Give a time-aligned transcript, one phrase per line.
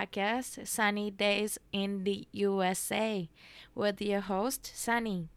[0.00, 3.28] podcast, Sunny Days in the USA,
[3.74, 5.28] with your host, Sunny.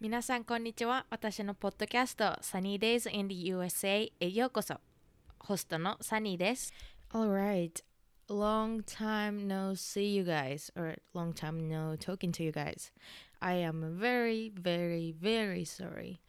[0.00, 1.06] 皆さん、こんにちは。
[1.10, 4.80] 私のポッドキャスト、Sunny Days in the USA へようこそ。
[5.40, 6.72] ホストの Sunny です。
[7.12, 7.82] Alright.
[8.28, 12.92] Long time no see you guys, or long time no talking to you guys.
[13.40, 16.20] I am very, very, very sorry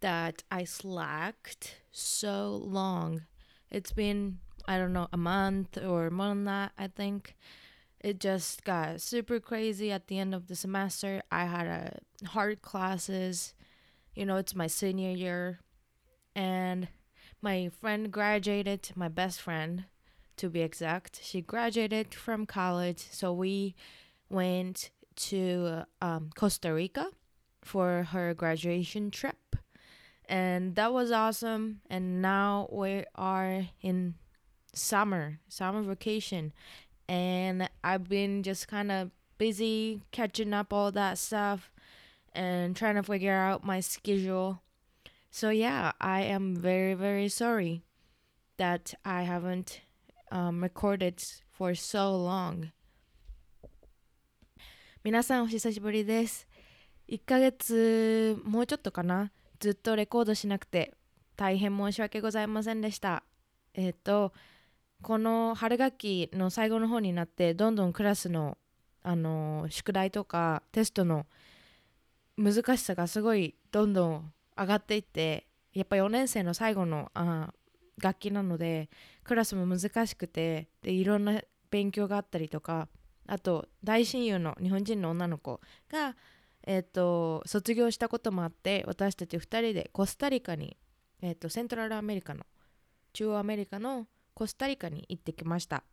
[0.00, 3.22] that I slacked so long.
[3.70, 4.38] It's been,
[4.69, 7.35] I don't know, a month or more than that, I think.
[7.99, 11.23] It just got super crazy at the end of the semester.
[11.31, 13.55] I had a hard classes.
[14.13, 15.59] You know, it's my senior year.
[16.35, 16.87] And
[17.41, 19.85] my friend graduated, my best friend
[20.37, 21.19] to be exact.
[21.23, 23.07] She graduated from college.
[23.09, 23.73] So we
[24.29, 24.91] went
[25.29, 27.07] to um, Costa Rica
[27.63, 29.55] for her graduation trip.
[30.29, 31.81] And that was awesome.
[31.89, 34.13] And now we are in
[34.78, 36.52] summer, summer vacation.
[37.08, 41.70] And I've been just kind of busy catching up all that stuff
[42.32, 44.60] and trying to figure out my schedule.
[45.30, 47.82] So, yeah, I am very, very sorry
[48.56, 49.80] that I haven't
[50.30, 52.72] um, recorded for so long.
[55.04, 56.48] 皆さんお久しぶりです。
[57.08, 60.94] 1ヶ月もうちょっとかなずっとレコードしなくて
[61.36, 63.22] 大変申し訳ございませんでした。
[63.74, 64.32] えっ、と
[65.01, 68.57] この春学期の最後の方になってどんどんクラスの
[69.01, 71.25] あの宿題とかテストの
[72.37, 77.53] 難しさがすごいどんどん上がっていってやっぱ4年生の最後のあ
[78.01, 78.89] 楽器なので
[79.23, 81.41] クラスも難しくてでいろんな
[81.71, 82.87] 勉強があったりとか
[83.27, 86.15] あと大親友の日本人の女の子が、
[86.65, 90.77] えー、と卒業したこともあって私たち2人でコスタリカに、
[91.21, 92.43] えー、とセントラルアメリカの
[93.13, 94.07] 中央アメリカの
[94.39, 95.83] コスタリカに行ってきました。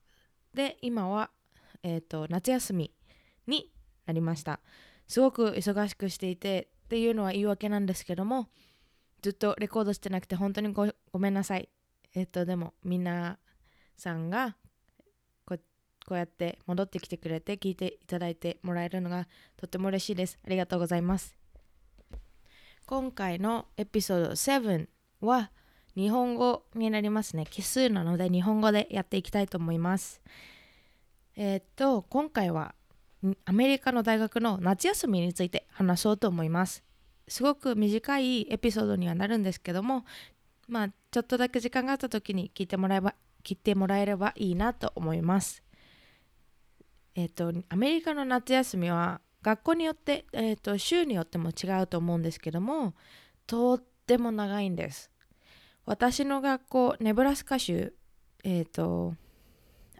[0.54, 1.30] で今は、
[1.82, 2.92] えー、と夏休み
[3.48, 3.72] に
[4.06, 4.60] なりました。
[5.08, 8.48] すごく忙しくしていてっていうのは言い訳なんですけども
[9.20, 11.68] ずっとレコードしてなくて本当にごめんなさい。
[12.14, 13.40] えっ、とでも皆
[13.96, 14.56] さんが
[15.44, 15.56] こ
[16.06, 20.38] こうやって戻ってきてくれて聞いていただいてもらえるのがとっても嬉しいです。
[20.46, 21.36] ありがとうございます。
[22.86, 24.86] 今回のエピソード7
[25.20, 25.50] は
[25.96, 27.46] 日本語になりますね。
[27.48, 30.20] 奇数なので日本語でやっていきたいと思います。
[31.36, 32.74] えっ、と今回は
[33.46, 36.84] アメリカの大学の夏休みについて話そうと思います。
[37.28, 40.04] すごく短いエピソードにはなるんですけども
[40.68, 45.62] まあちょっとだけ時間があった時に聞いてもらえば聞いてもらえればいいなと思います。
[47.14, 52.94] えっ、とアメリカの夏休みは学校によって、えー、と州によっても違うと思うんですけども
[53.46, 55.10] とっても長いんです。
[55.86, 57.94] 私の学校ネブラスカ州
[58.44, 59.14] えっ、と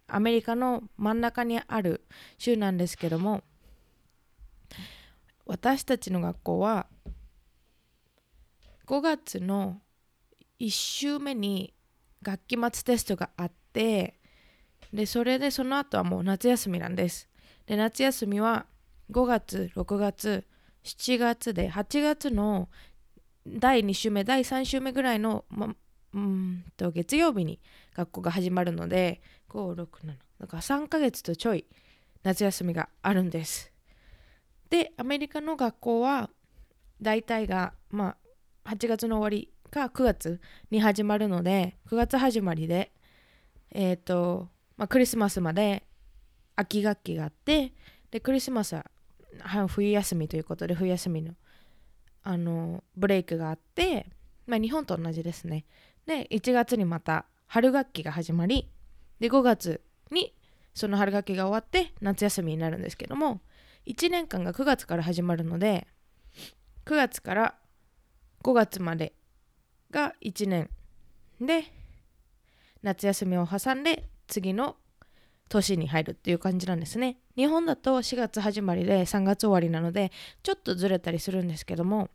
[0.08, 2.04] アメリカの真ん中にある
[2.38, 3.42] 州なんですけども
[5.46, 6.86] 私たちの学校は
[8.86, 9.80] 5月の
[10.60, 11.74] 1週目に
[12.22, 14.18] 学期末テストがあって
[14.92, 17.28] でそれでその後はもう夏休みなんです。
[17.66, 18.66] で夏休みは
[19.10, 20.44] 5月6月
[20.84, 22.68] 7月で8月の
[23.46, 25.74] 第2週目第3週目ぐらいの、ま、
[26.14, 27.60] うんと月曜日に
[27.94, 29.86] 学校が始まるので567
[30.40, 31.64] だから3ヶ月とちょい
[32.22, 33.72] 夏休みがあるんです。
[34.68, 36.28] でアメリカの学校は
[37.00, 38.16] 大体がま
[38.64, 40.40] あ8月の終わりか9月
[40.70, 42.90] に始まるので9月始まりで
[43.70, 45.84] えっ、と、まあ、クリスマスまで
[46.56, 47.72] 秋学期があって
[48.10, 48.86] でクリスマスは
[49.68, 51.34] 冬休みということで冬休みの
[52.28, 54.10] あのブレイクがあって、
[54.46, 55.64] まあ、日本と同じですね。
[56.06, 58.68] で1月にまた春学期が始まり
[59.20, 60.34] で5月に
[60.74, 63.40] その春学期が終わって夏休みになるんですけども
[63.86, 65.86] 1年間が9月から始まるので
[66.84, 67.54] 9月から
[68.42, 69.14] 5月まで
[69.92, 70.68] が1年。
[71.40, 71.64] で
[72.82, 74.76] 夏休みを挟んで次の
[75.48, 77.18] 年に入るっていう感じなんですね。
[77.36, 80.10] 日本だと4月始まりで3月終わりなので
[80.42, 82.10] ちょっとずれたりするんですけども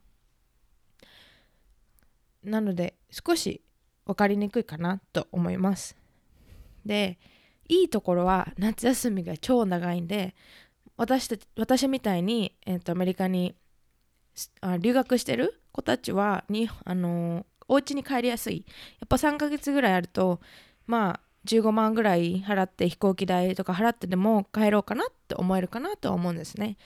[2.44, 3.62] なので少し
[4.06, 5.96] 分かりにくいかなと思います。
[6.86, 7.20] で
[7.68, 10.36] いいところは夏休みが超長いんで
[10.98, 13.56] 私たち私みたいに、えー、とアメリカに
[14.62, 18.66] あ留学してる子たちはにあのーお家に帰りやすい。
[19.00, 20.42] やっぱ3ヶ月ぐらいあると
[20.88, 26.78] まあ15万ぐらい払って飛行機代とか払ってでも帰ろうかなって思えるかなとは思うんですね。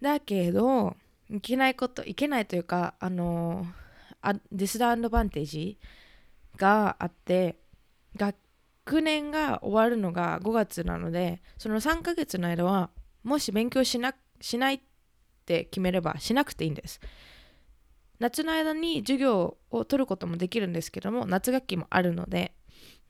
[0.00, 0.94] だけど
[1.28, 3.85] いけないこといけないというかあのー
[4.22, 5.78] あディスアドバンテージ
[6.56, 7.58] があって
[8.16, 12.90] 学年が終わるのが5月なのでその3ヶ月の間は
[13.22, 14.80] もし勉強しなしないっ
[15.44, 17.00] て決めればしなくていいんです。
[18.18, 22.52] 夏の間に授業を取ることもできるんですけども夏学期もあるので。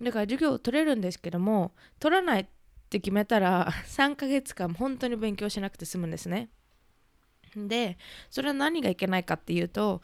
[0.03, 2.47] だから授業を取れるんですけども取らないっ
[2.91, 6.51] て決めたら3ヶ月間本当に勉強しなくて済むんですね。
[7.57, 7.97] で
[8.31, 10.03] それは何がいけないかっていうと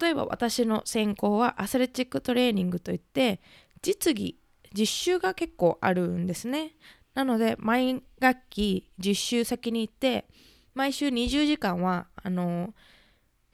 [0.00, 3.40] 例えば私の専攻はアスレチックトレーニングといって
[3.82, 4.38] 実技
[4.72, 6.72] 実習が結構あるんですね。
[7.14, 10.26] なので毎学期実習先に行って
[10.74, 12.74] 毎週20時間はあの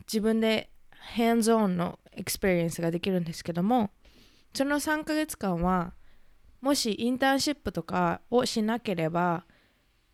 [0.07, 0.71] 自分で
[1.13, 3.91] hands-on の experience ができるんですけども
[4.55, 5.93] その3ヶ月間は
[6.61, 9.45] もしインターンシップとかをしなければ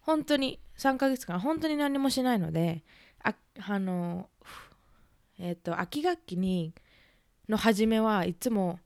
[0.00, 2.84] 本当に3ヶ月間本当に何もしないので
[3.26, 3.34] あ
[3.68, 4.28] あの
[5.38, 6.72] えっ、ー、と秋学期に
[7.48, 8.78] の初めはいつも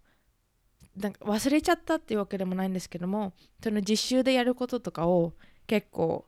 [0.96, 3.32] なんか忘れちゃったっていうわけでもないんですけども
[3.62, 5.34] その実習でやることとかを
[5.66, 6.26] 結構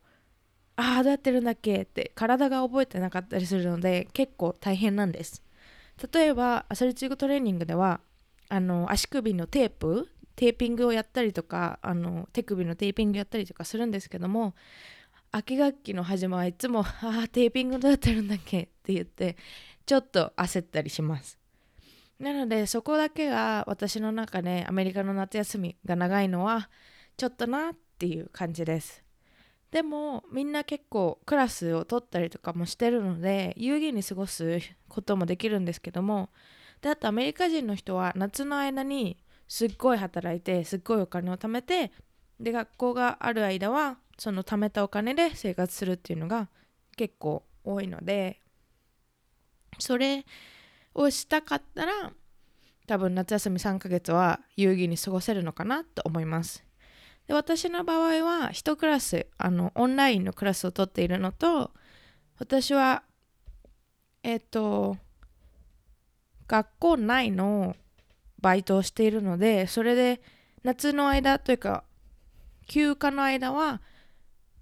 [0.76, 5.42] ああどうやってるんだっけって体が覚えてなかったりするので結構大変なんです。
[6.12, 8.00] 例えばアスレチックトレーニングでは
[8.48, 14.54] あの足首のテープテーピングをやったりとかあの手首のテーピングやったりとかするんですけども
[15.34, 19.36] 秋学期の始まはいつも「ああテーピングどうやってるんだっけ?」って言って
[19.86, 21.38] ちょっと焦ったりします
[22.18, 26.68] なのでそこだけが私の中でアメリカの夏休みが長いのは
[27.16, 29.02] ちょっとなっていう感じです
[29.70, 36.28] でもみんな結構クラスを取ったりとかもしてるので有意義に過ごすこともできるんですけども
[36.82, 39.16] であとアメリカ人の人は夏の間に
[39.48, 41.90] すっごい働いてすっごいお金を貯めて
[42.38, 46.48] で学校がある間はその貯めたお金で生活するっていうのが
[46.96, 48.40] 結構多いので
[49.78, 50.24] それ
[50.94, 52.12] をしたかったら
[52.86, 56.64] 多分夏休み3ヶ月は有意義に過ごせるのかなと思います。
[57.26, 61.70] で私の場合は1クラスあのオンラインのクラスを取っているのと
[62.38, 63.04] 私は
[64.22, 64.96] えっ、ー、と
[66.48, 67.76] 学校内の
[68.40, 70.20] バイトをしているのでそれで
[70.64, 71.84] 夏の間というか
[72.66, 73.80] 休暇の間は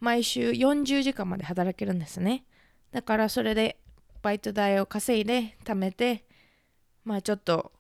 [0.01, 2.45] 毎週40時間まで働けるんですね。
[2.91, 3.79] だからそれで
[4.23, 6.25] バイト代を稼いで貯めて
[7.05, 7.73] まあちょっと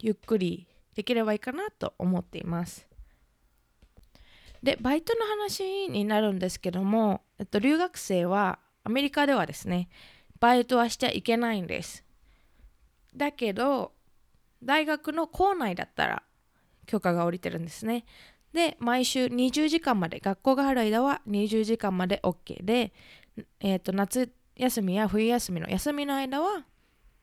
[0.00, 2.86] ゆっくりできればいいかなと思っています。
[4.62, 9.88] でバイトの話になるんですけども、えっと、留学生はアメリカではですね
[10.40, 12.04] バイトはしちゃいけないんです。
[13.14, 13.92] だけど
[14.62, 16.22] 大学の校内だったら
[16.86, 18.04] 許可が下りてるんですね。
[18.54, 22.92] で毎週20時間まで学校がある間は20時間まで OK で、
[23.58, 26.64] えー、と夏休みや冬休みの休みの間は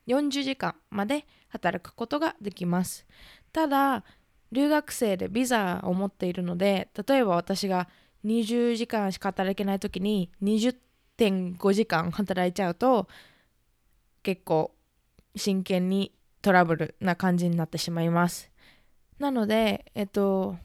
[0.07, 3.05] 40時間まで働くことができます。
[3.53, 4.03] ただ
[4.51, 7.87] 留学生でビザを持っているので例えば私が
[8.25, 13.07] 20時間しか働けない時に20.5時間働いちゃうと
[14.21, 14.75] 結構
[15.37, 16.11] 真剣に
[16.41, 18.51] トラブルな感じになってしまいます。
[19.17, 20.57] なのでえっと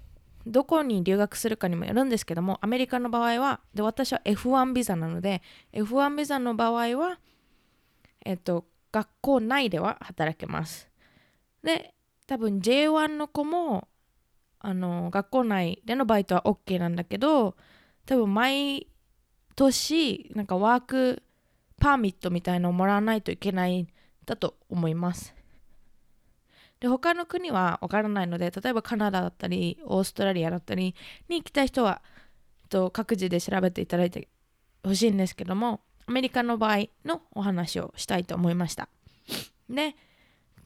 [0.47, 7.19] どこに留学するかにもよるんですけどもアメリカの場合はで私は F1 ビザなので F1 ビザの場合は
[8.25, 10.89] えっと学校内では働けます。
[11.63, 11.95] で
[12.27, 13.89] 多分 J1 の子も
[14.61, 17.57] あの学校内でのバイトは OK なんだけど
[18.07, 18.87] 多分毎
[19.57, 21.23] 年なんかワーク
[21.79, 23.89] パーミットみたいのをもらわないといけないん
[24.25, 25.35] だと思います。
[26.81, 30.95] で他の国はわからないので例えばカナダだったりオーストラリアだったり
[31.29, 32.03] に行きたい人は
[32.63, 34.29] えっと各自で調べていただいて
[34.85, 38.89] ほしいんですけどもアメリカの場合のお話をしたいと思いました。
[39.69, 39.97] で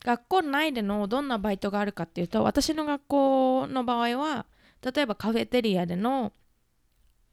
[0.05, 4.47] 学校内でのどんなバイトがあるかっていうと私の学校の場合は
[4.83, 6.33] 例えばカフェテリアでの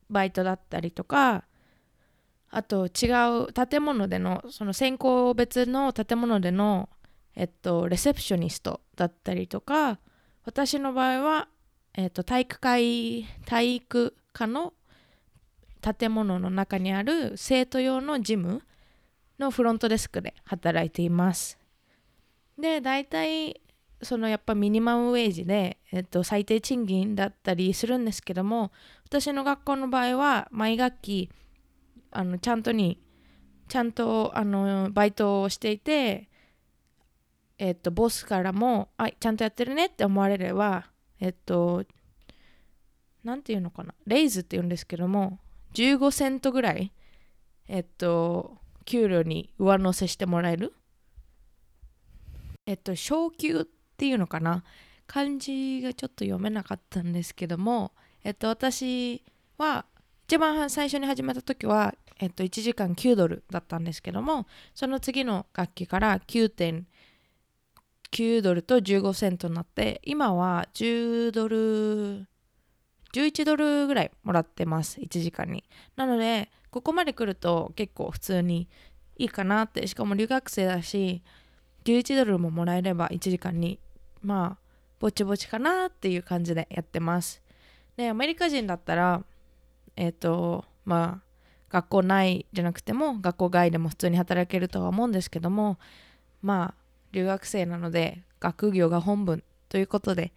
[0.09, 1.45] バイトだったりとか
[2.49, 3.07] あと違
[3.45, 6.89] う建物でのその専攻別の建物での
[7.37, 9.99] えっとレセプショニストだったりとか
[10.43, 11.47] 私の場合は、
[11.93, 14.73] えっと、体育会体育科の
[15.81, 18.63] 建物の中にある生徒用のジム
[19.37, 21.59] のフロントデスクで働いています。
[22.57, 23.61] で大体
[24.01, 28.71] そのやっぱミニマムウェイジで、えっと、最低賃金だったりするんですけども
[29.05, 31.29] 私の学校の場合は毎学期
[32.11, 32.99] あのちゃんとに
[33.67, 36.29] ちゃんとあのバイトをしていて
[37.57, 41.83] えっとボスからもあちゃんとやってるねって思われればえっと
[43.23, 43.93] 何て言うのかな。
[44.05, 45.39] レイズって言うんですけども
[45.73, 46.91] 15セントぐらい
[47.67, 50.73] えっと給料に上乗せしてもらえる。
[52.65, 53.65] えっと、昇給っ
[53.97, 54.63] ていうのかな。
[55.07, 59.23] 漢字がちょっと読めなかったんですけども、えっと、私
[59.57, 59.85] は
[60.27, 64.45] 一番最初に始めた時は、えっと、1時間9ドルだったんですけども
[64.75, 66.49] その次の楽器から9
[68.11, 72.27] 9ドルと15セントになって今は10ドル
[73.13, 75.63] 11ドルぐらいもらってます1時間に。
[75.95, 78.67] なのでここまで来ると結構普通に
[79.17, 79.87] いいかなって。
[79.87, 81.23] しかも留学生だし
[81.85, 83.79] 11ドルももらえれば1時間に
[84.21, 84.67] まあ
[84.99, 87.41] ぼちぼちかなっていう感じでやってます。
[87.95, 89.23] でアメリカ人だったら
[89.95, 91.27] えっ、ー、とまあ
[91.69, 95.77] 学校内じゃなくても学校外でも普通に働けるとは思うんですけども
[96.41, 100.33] まあ留学生なので学業が本分ということで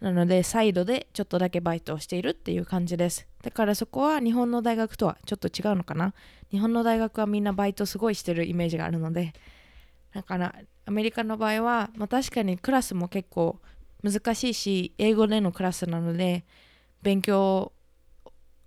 [0.00, 3.28] なのでサイドでちょっとだけバイトをしているっていう感じです。
[3.40, 6.12] だからそこは日本の大学とはちょっと違うのかな。
[6.52, 9.32] 日本の大学はみんなバイトすごいしてるイメージがあるので
[10.12, 13.58] だからアメリカの場合は、まあ、確かにクラスも結構
[14.02, 16.44] 難しいし英語でのクラスなので
[17.02, 17.72] 勉強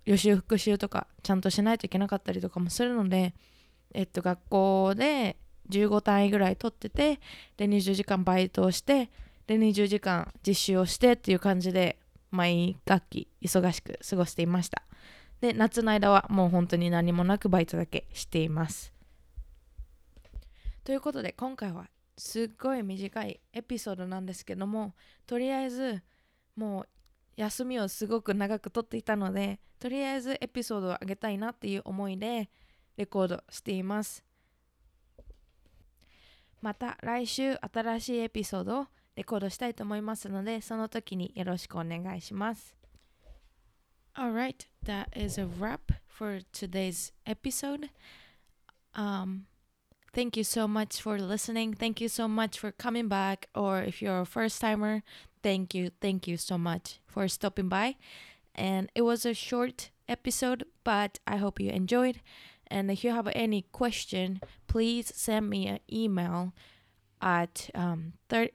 [0.04, 3.34] 予習復習とかちゃんとしないといけなかったりとかもするので、
[3.94, 5.36] えっと、学校で
[5.70, 7.20] 15単位ぐらい取ってて
[7.56, 9.10] で20時間バイトをして
[9.46, 11.98] で20時間実習をしてっていう感じで
[12.30, 14.82] 毎学期忙しく過ごしていました。
[15.40, 18.92] で夏の間はもう本当に何もなくバイトだけしています。
[20.84, 24.94] ということで今回はすっごい短いエピソードなんですけども
[25.26, 26.02] とりあえず
[26.56, 26.88] もう
[27.36, 32.48] 休みをすごく長くとっていたのでとりあえずエピソードをあげたいなっていう思いで
[32.96, 34.25] レコードしています。
[36.61, 42.75] また来週新しいエピソードをレコードしたいと思いますので、その時によろしくお願いします。
[44.15, 47.89] Alright, that is a wrap for today's episode.
[48.93, 49.45] Um,
[50.13, 51.73] thank you so much for listening.
[51.73, 53.47] Thank you so much for coming back.
[53.55, 55.03] Or if you're a first timer,
[55.41, 57.95] thank you, thank you so much for stopping by.
[58.53, 62.19] And it was a short episode, but I hope you enjoyed.
[62.68, 66.52] And if you have any question, please send me an email
[67.20, 68.52] at um, 30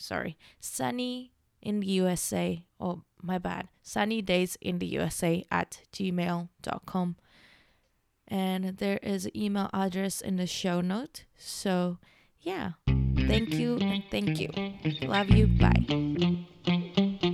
[0.00, 2.64] sorry, sunny in the USA.
[2.80, 3.68] Oh, my bad.
[3.82, 7.16] Sunny days in the USA at gmail.com.
[8.26, 11.24] And there is an email address in the show note.
[11.36, 11.98] So,
[12.40, 12.72] yeah,
[13.26, 13.78] thank you
[14.10, 14.50] thank you.
[15.02, 15.46] Love you.
[15.48, 17.26] Bye.